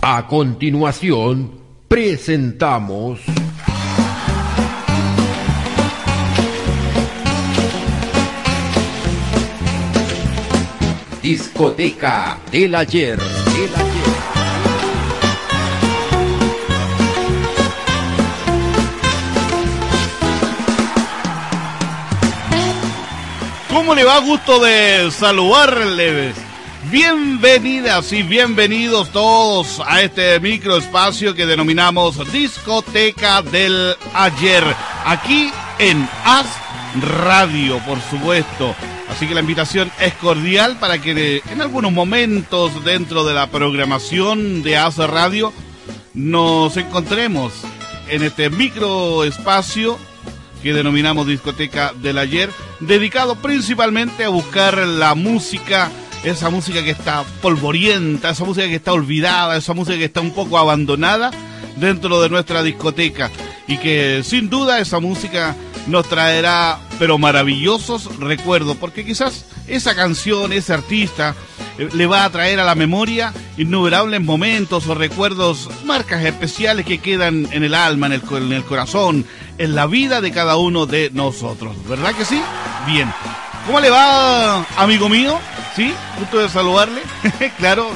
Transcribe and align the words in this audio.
A 0.00 0.26
continuación, 0.26 1.60
presentamos... 1.88 3.20
Discoteca 11.20 12.38
del 12.50 12.74
ayer, 12.76 13.18
del 13.18 13.74
ayer. 13.74 13.98
¿Cómo 23.68 23.94
le 23.94 24.04
va 24.04 24.20
gusto 24.20 24.60
de 24.60 25.10
saludarles? 25.10 26.47
Bienvenidas 26.84 28.12
y 28.12 28.22
bienvenidos 28.22 29.10
todos 29.10 29.82
a 29.84 30.00
este 30.00 30.38
microespacio 30.40 31.34
que 31.34 31.44
denominamos 31.44 32.32
Discoteca 32.32 33.42
del 33.42 33.94
Ayer, 34.14 34.62
aquí 35.04 35.50
en 35.80 36.08
As 36.24 36.46
Radio, 37.02 37.78
por 37.80 38.00
supuesto. 38.00 38.74
Así 39.10 39.26
que 39.26 39.34
la 39.34 39.40
invitación 39.40 39.90
es 40.00 40.14
cordial 40.14 40.78
para 40.78 40.98
que 40.98 41.42
en 41.50 41.60
algunos 41.60 41.92
momentos 41.92 42.82
dentro 42.84 43.24
de 43.24 43.34
la 43.34 43.48
programación 43.48 44.62
de 44.62 44.76
As 44.78 44.96
Radio 44.96 45.52
nos 46.14 46.76
encontremos 46.76 47.54
en 48.08 48.22
este 48.22 48.50
microespacio 48.50 49.98
que 50.62 50.72
denominamos 50.72 51.26
Discoteca 51.26 51.92
del 51.92 52.18
Ayer, 52.18 52.50
dedicado 52.80 53.34
principalmente 53.36 54.24
a 54.24 54.28
buscar 54.28 54.78
la 54.78 55.14
música 55.16 55.90
esa 56.24 56.50
música 56.50 56.82
que 56.82 56.90
está 56.90 57.24
polvorienta, 57.40 58.30
esa 58.30 58.44
música 58.44 58.66
que 58.66 58.76
está 58.76 58.92
olvidada, 58.92 59.56
esa 59.56 59.74
música 59.74 59.98
que 59.98 60.06
está 60.06 60.20
un 60.20 60.32
poco 60.32 60.58
abandonada 60.58 61.30
dentro 61.76 62.20
de 62.20 62.28
nuestra 62.28 62.62
discoteca 62.62 63.30
y 63.66 63.78
que 63.78 64.22
sin 64.24 64.50
duda 64.50 64.80
esa 64.80 65.00
música 65.00 65.54
nos 65.86 66.08
traerá 66.08 66.80
pero 66.98 67.18
maravillosos 67.18 68.18
recuerdos 68.18 68.76
porque 68.76 69.04
quizás 69.04 69.44
esa 69.68 69.94
canción, 69.94 70.52
ese 70.52 70.72
artista 70.72 71.34
eh, 71.78 71.88
le 71.92 72.06
va 72.06 72.24
a 72.24 72.30
traer 72.30 72.60
a 72.60 72.64
la 72.64 72.74
memoria 72.74 73.32
innumerables 73.56 74.20
momentos 74.20 74.86
o 74.86 74.94
recuerdos, 74.94 75.70
marcas 75.84 76.24
especiales 76.24 76.84
que 76.84 76.98
quedan 76.98 77.48
en 77.52 77.62
el 77.62 77.74
alma, 77.74 78.06
en 78.06 78.12
el, 78.14 78.22
en 78.30 78.52
el 78.52 78.64
corazón, 78.64 79.24
en 79.58 79.74
la 79.74 79.86
vida 79.86 80.20
de 80.20 80.32
cada 80.32 80.56
uno 80.56 80.86
de 80.86 81.10
nosotros. 81.12 81.76
¿Verdad 81.86 82.14
que 82.14 82.24
sí? 82.24 82.40
Bien. 82.86 83.08
¿Cómo 83.68 83.80
le 83.80 83.90
va, 83.90 84.64
amigo 84.78 85.10
mío? 85.10 85.38
¿Sí? 85.76 85.92
Gusto 86.18 86.38
de 86.38 86.48
saludarle. 86.48 87.02
claro, 87.58 87.90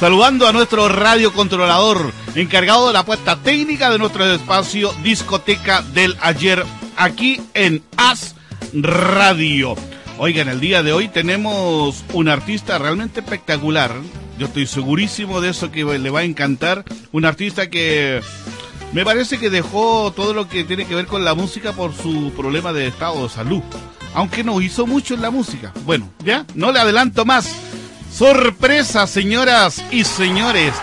saludando 0.00 0.48
a 0.48 0.54
nuestro 0.54 0.88
radiocontrolador, 0.88 2.10
encargado 2.34 2.86
de 2.86 2.94
la 2.94 3.04
puesta 3.04 3.36
técnica 3.36 3.90
de 3.90 3.98
nuestro 3.98 4.24
espacio 4.24 4.90
Discoteca 5.02 5.82
del 5.82 6.16
Ayer, 6.22 6.64
aquí 6.96 7.42
en 7.52 7.82
As 7.98 8.36
Radio. 8.72 9.76
Oigan, 10.16 10.48
el 10.48 10.60
día 10.60 10.82
de 10.82 10.94
hoy 10.94 11.08
tenemos 11.08 12.02
un 12.14 12.30
artista 12.30 12.78
realmente 12.78 13.20
espectacular. 13.20 13.92
Yo 14.38 14.46
estoy 14.46 14.66
segurísimo 14.66 15.42
de 15.42 15.50
eso 15.50 15.70
que 15.70 15.84
le 15.84 16.08
va 16.08 16.20
a 16.20 16.24
encantar. 16.24 16.86
Un 17.12 17.26
artista 17.26 17.68
que 17.68 18.22
me 18.94 19.04
parece 19.04 19.38
que 19.38 19.50
dejó 19.50 20.10
todo 20.16 20.32
lo 20.32 20.48
que 20.48 20.64
tiene 20.64 20.86
que 20.86 20.94
ver 20.94 21.06
con 21.06 21.22
la 21.22 21.34
música 21.34 21.74
por 21.74 21.94
su 21.94 22.32
problema 22.34 22.72
de 22.72 22.86
estado 22.86 23.24
de 23.24 23.28
salud 23.28 23.62
aunque 24.14 24.44
no 24.44 24.60
hizo 24.60 24.86
mucho 24.86 25.14
en 25.14 25.22
la 25.22 25.30
música. 25.30 25.72
Bueno, 25.84 26.08
ya, 26.24 26.46
no 26.54 26.72
le 26.72 26.80
adelanto 26.80 27.24
más. 27.24 27.54
Sorpresa, 28.12 29.06
señoras 29.06 29.82
y 29.90 30.04
señores. 30.04 30.74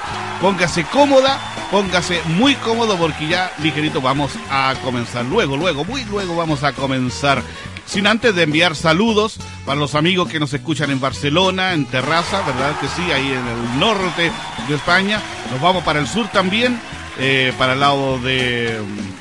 Póngase 0.41 0.83
cómoda, 0.85 1.37
póngase 1.69 2.21
muy 2.25 2.55
cómodo 2.55 2.97
porque 2.97 3.27
ya 3.27 3.51
ligerito 3.61 4.01
vamos 4.01 4.31
a 4.49 4.73
comenzar. 4.83 5.25
Luego, 5.25 5.57
luego, 5.57 5.85
muy 5.85 6.03
luego 6.05 6.35
vamos 6.35 6.63
a 6.63 6.73
comenzar. 6.73 7.43
Sin 7.85 8.07
antes 8.07 8.35
de 8.35 8.43
enviar 8.43 8.75
saludos 8.75 9.39
para 9.65 9.79
los 9.79 9.95
amigos 9.95 10.29
que 10.29 10.39
nos 10.39 10.53
escuchan 10.53 10.91
en 10.91 10.99
Barcelona, 10.99 11.73
en 11.73 11.85
Terraza, 11.85 12.41
¿verdad 12.43 12.79
que 12.79 12.87
sí? 12.87 13.11
Ahí 13.11 13.27
en 13.27 13.47
el 13.47 13.79
norte 13.79 14.31
de 14.67 14.75
España. 14.75 15.19
Nos 15.51 15.59
vamos 15.59 15.83
para 15.83 15.99
el 15.99 16.07
sur 16.07 16.27
también, 16.27 16.79
eh, 17.17 17.51
para 17.57 17.73
el 17.73 17.79
lado 17.79 18.19
de, 18.19 18.79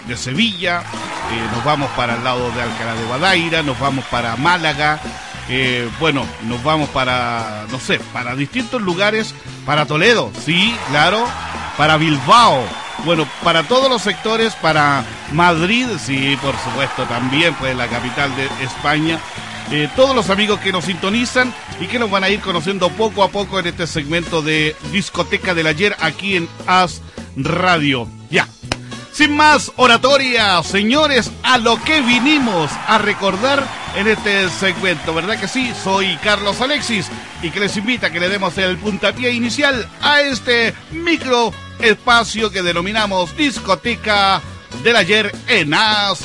de 0.08 0.16
Sevilla, 0.16 0.82
eh, 1.30 1.48
nos 1.54 1.64
vamos 1.64 1.90
para 1.90 2.14
el 2.16 2.24
lado 2.24 2.50
de 2.52 2.62
Alcalá 2.62 2.94
de 2.94 3.04
Guadaira, 3.04 3.62
nos 3.62 3.78
vamos 3.78 4.04
para 4.06 4.34
Málaga, 4.36 4.98
eh, 5.48 5.88
bueno, 6.00 6.26
nos 6.42 6.62
vamos 6.64 6.88
para, 6.88 7.66
no 7.70 7.78
sé, 7.78 8.00
para 8.12 8.34
distintos 8.34 8.82
lugares, 8.82 9.34
para 9.64 9.86
Toledo, 9.86 10.32
sí, 10.44 10.74
claro, 10.90 11.24
para 11.76 11.96
Bilbao, 11.98 12.64
bueno, 13.04 13.28
para 13.44 13.62
todos 13.62 13.88
los 13.88 14.02
sectores, 14.02 14.54
para 14.54 15.04
Madrid, 15.32 15.86
sí, 15.98 16.36
por 16.42 16.56
supuesto, 16.58 17.04
también, 17.04 17.54
pues 17.54 17.76
la 17.76 17.86
capital 17.86 18.34
de 18.34 18.46
España. 18.64 19.18
Eh, 19.70 19.88
todos 19.94 20.16
los 20.16 20.30
amigos 20.30 20.60
que 20.60 20.72
nos 20.72 20.86
sintonizan 20.86 21.52
y 21.78 21.86
que 21.86 21.98
nos 21.98 22.10
van 22.10 22.24
a 22.24 22.30
ir 22.30 22.40
conociendo 22.40 22.88
poco 22.88 23.22
a 23.22 23.28
poco 23.28 23.58
en 23.58 23.66
este 23.66 23.86
segmento 23.86 24.40
de 24.40 24.74
Discoteca 24.92 25.54
del 25.54 25.66
Ayer 25.66 25.94
aquí 26.00 26.36
en 26.36 26.48
As 26.66 27.02
Radio. 27.36 28.08
Ya, 28.30 28.48
sin 29.18 29.34
más 29.34 29.72
oratoria, 29.74 30.62
señores, 30.62 31.32
a 31.42 31.58
lo 31.58 31.82
que 31.82 32.02
vinimos 32.02 32.70
a 32.86 32.98
recordar 32.98 33.66
en 33.96 34.06
este 34.06 34.48
segmento, 34.48 35.12
¿verdad 35.12 35.40
que 35.40 35.48
sí? 35.48 35.72
Soy 35.82 36.16
Carlos 36.18 36.60
Alexis 36.60 37.08
y 37.42 37.50
que 37.50 37.58
les 37.58 37.76
invita 37.76 38.06
a 38.06 38.10
que 38.12 38.20
le 38.20 38.28
demos 38.28 38.56
el 38.58 38.78
puntapié 38.78 39.32
inicial 39.32 39.88
a 40.00 40.20
este 40.20 40.72
micro 40.92 41.52
espacio 41.80 42.52
que 42.52 42.62
denominamos 42.62 43.36
discoteca 43.36 44.40
del 44.84 44.94
ayer 44.94 45.34
en 45.48 45.74
AS 45.74 46.20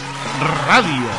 Radio. 0.67 1.09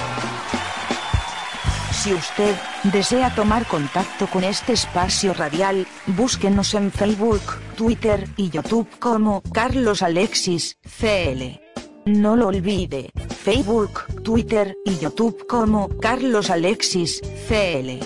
Si 1.91 2.15
usted 2.15 2.55
desea 2.85 3.35
tomar 3.35 3.67
contacto 3.67 4.29
con 4.29 4.45
este 4.45 4.75
espacio 4.75 5.35
radial, 5.35 5.89
búsquenos 6.07 6.73
en 6.75 6.93
Facebook, 6.93 7.43
Twitter 7.75 8.29
y 8.37 8.51
YouTube 8.51 8.89
como 9.01 9.43
Carlos 9.53 10.03
Alexis 10.03 10.79
CL. 11.01 11.64
No 12.07 12.37
lo 12.37 12.49
olvide, 12.49 13.11
Facebook, 13.31 14.23
Twitter 14.23 14.77
y 14.85 14.99
YouTube 14.99 15.47
como 15.47 15.89
Carlos 15.99 16.51
Alexis, 16.51 17.23
CL. 17.49 17.99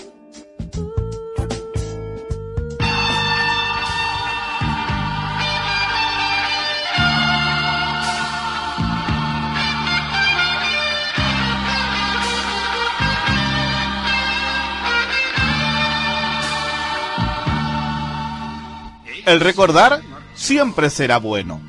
El 19.26 19.41
recordar 19.41 20.03
siempre 20.34 20.88
será 20.88 21.19
bueno 21.19 21.60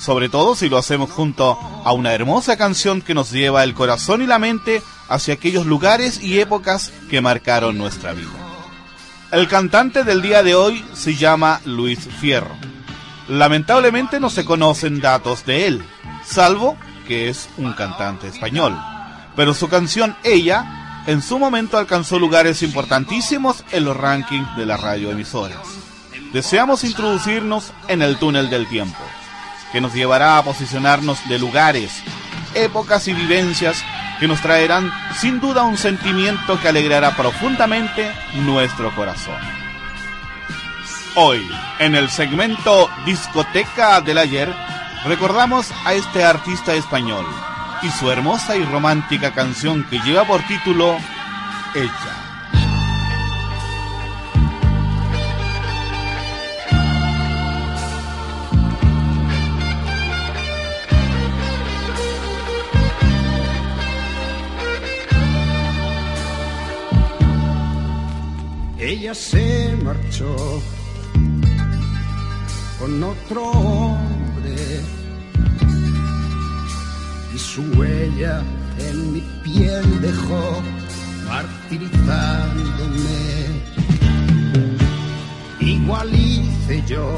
sobre 0.00 0.30
todo 0.30 0.56
si 0.56 0.68
lo 0.68 0.78
hacemos 0.78 1.10
junto 1.10 1.58
a 1.84 1.92
una 1.92 2.14
hermosa 2.14 2.56
canción 2.56 3.02
que 3.02 3.14
nos 3.14 3.30
lleva 3.30 3.62
el 3.64 3.74
corazón 3.74 4.22
y 4.22 4.26
la 4.26 4.38
mente 4.38 4.82
hacia 5.08 5.34
aquellos 5.34 5.66
lugares 5.66 6.22
y 6.22 6.40
épocas 6.40 6.90
que 7.10 7.20
marcaron 7.20 7.76
nuestra 7.76 8.12
vida. 8.12 8.30
El 9.30 9.46
cantante 9.46 10.02
del 10.02 10.22
día 10.22 10.42
de 10.42 10.54
hoy 10.54 10.84
se 10.94 11.14
llama 11.14 11.60
Luis 11.66 12.00
Fierro. 12.20 12.56
Lamentablemente 13.28 14.18
no 14.18 14.30
se 14.30 14.44
conocen 14.44 15.00
datos 15.00 15.44
de 15.44 15.66
él, 15.66 15.84
salvo 16.24 16.76
que 17.06 17.28
es 17.28 17.48
un 17.58 17.74
cantante 17.74 18.26
español. 18.26 18.76
Pero 19.36 19.52
su 19.54 19.68
canción 19.68 20.16
Ella 20.24 21.02
en 21.06 21.22
su 21.22 21.38
momento 21.38 21.76
alcanzó 21.76 22.18
lugares 22.18 22.62
importantísimos 22.62 23.64
en 23.70 23.84
los 23.84 23.96
rankings 23.96 24.56
de 24.56 24.66
las 24.66 24.80
radioemisoras. 24.80 25.60
Deseamos 26.32 26.84
introducirnos 26.84 27.72
en 27.88 28.02
el 28.02 28.16
túnel 28.16 28.48
del 28.50 28.66
tiempo 28.68 28.98
que 29.72 29.80
nos 29.80 29.94
llevará 29.94 30.38
a 30.38 30.42
posicionarnos 30.42 31.26
de 31.28 31.38
lugares, 31.38 32.02
épocas 32.54 33.08
y 33.08 33.12
vivencias 33.12 33.84
que 34.18 34.28
nos 34.28 34.40
traerán 34.40 34.92
sin 35.16 35.40
duda 35.40 35.62
un 35.62 35.78
sentimiento 35.78 36.60
que 36.60 36.68
alegrará 36.68 37.16
profundamente 37.16 38.10
nuestro 38.34 38.94
corazón. 38.94 39.38
Hoy, 41.16 41.48
en 41.78 41.94
el 41.94 42.08
segmento 42.10 42.90
Discoteca 43.04 44.00
del 44.00 44.18
Ayer, 44.18 44.54
recordamos 45.04 45.72
a 45.84 45.94
este 45.94 46.24
artista 46.24 46.74
español 46.74 47.26
y 47.82 47.88
su 47.90 48.10
hermosa 48.10 48.56
y 48.56 48.64
romántica 48.64 49.32
canción 49.32 49.84
que 49.84 49.98
lleva 50.00 50.24
por 50.24 50.42
título 50.42 50.96
Ella. 51.74 52.19
Ella 68.90 69.14
se 69.14 69.78
marchó 69.84 70.60
con 72.80 73.04
otro 73.04 73.52
hombre 73.52 74.56
y 77.32 77.38
su 77.38 77.62
huella 77.78 78.42
en 78.80 79.12
mi 79.12 79.20
piel 79.44 80.00
dejó 80.00 80.60
martirizándome. 81.28 83.62
Igual 85.60 86.12
hice 86.12 86.82
yo 86.88 87.14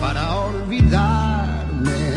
para 0.00 0.34
olvidarme, 0.34 2.14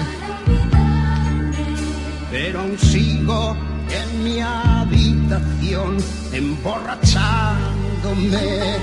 pero 2.32 2.62
aún 2.62 2.80
sigo 2.80 3.58
en 3.92 4.24
mi 4.24 4.40
habitación 4.42 5.98
emborrachándome. 6.32 8.78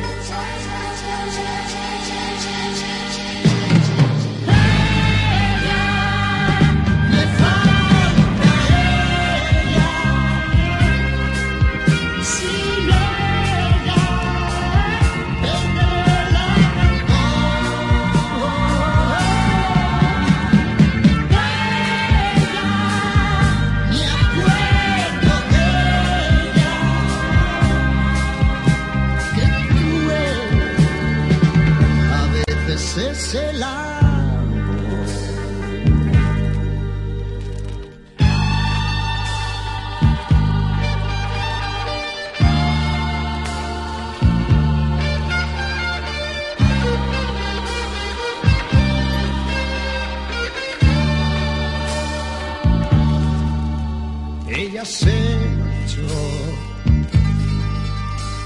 ella 54.48 54.84
se 54.84 55.36
marchó 55.58 56.06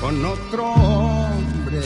con 0.01 0.25
otro 0.25 0.73
hombre. 0.73 1.81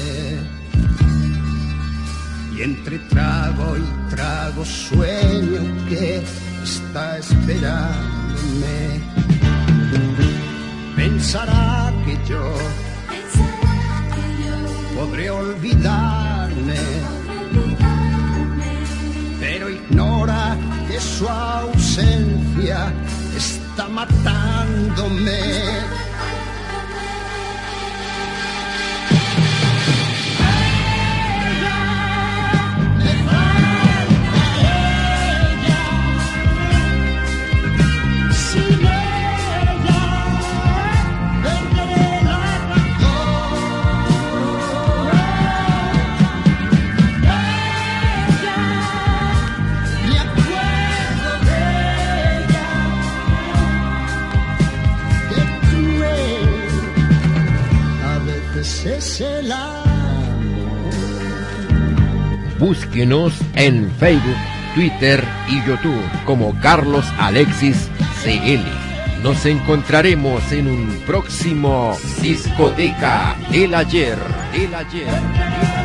Y 2.56 2.62
entre 2.62 2.98
trago 3.10 3.76
y 3.76 4.10
trago 4.10 4.64
sueño 4.64 5.60
que 5.88 6.22
está 6.62 7.18
esperándome. 7.18 9.00
Pensará 10.94 11.92
que 12.04 12.14
yo, 12.28 12.54
Pensará 13.08 14.04
que 14.14 14.44
yo 14.44 15.00
podré 15.00 15.30
olvidarme, 15.30 16.78
pero 19.40 19.68
ignora 19.68 20.56
que 20.88 21.00
su 21.00 21.28
ausencia 21.28 22.92
está 23.74 23.88
matándome. 23.88 25.83
En 63.56 63.90
Facebook, 63.98 64.36
Twitter 64.74 65.22
y 65.48 65.66
YouTube 65.66 66.02
como 66.24 66.58
Carlos 66.60 67.04
Alexis 67.18 67.88
CL. 68.22 69.22
Nos 69.22 69.44
encontraremos 69.44 70.50
en 70.50 70.68
un 70.68 71.02
próximo 71.06 71.96
Discoteca 72.22 73.36
del 73.50 73.74
ayer. 73.74 74.18
El 74.54 74.74
ayer. 74.74 75.83